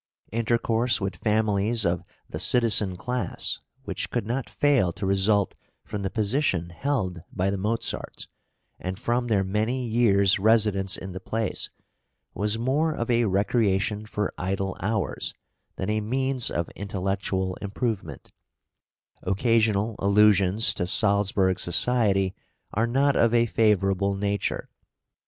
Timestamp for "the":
2.27-2.39, 6.01-6.09, 7.51-7.57, 11.11-11.19